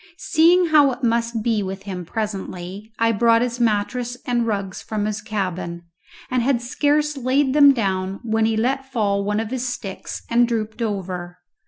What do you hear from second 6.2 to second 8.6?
and had scarce laid them down when he